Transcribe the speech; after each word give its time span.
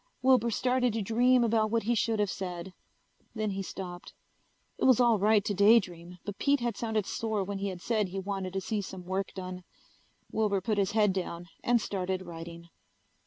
Wilbur 0.23 0.49
started 0.49 0.93
to 0.93 1.03
dream 1.03 1.43
about 1.43 1.69
what 1.69 1.83
he 1.83 1.93
should 1.93 2.17
have 2.17 2.31
said. 2.31 2.73
Then 3.35 3.51
he 3.51 3.61
stopped. 3.61 4.13
It 4.79 4.85
was 4.85 4.99
all 4.99 5.19
right 5.19 5.45
to 5.45 5.53
daydream 5.53 6.17
but 6.25 6.39
Pete 6.39 6.59
had 6.59 6.75
sounded 6.75 7.05
sore 7.05 7.43
when 7.43 7.59
he 7.59 7.67
had 7.67 7.81
said 7.81 8.07
he 8.07 8.17
wanted 8.19 8.53
to 8.53 8.61
see 8.61 8.81
some 8.81 9.05
work 9.05 9.31
done. 9.35 9.63
Wilbur 10.31 10.59
put 10.61 10.79
his 10.79 10.93
head 10.93 11.13
down 11.13 11.49
and 11.63 11.79
started 11.79 12.23
writing. 12.23 12.69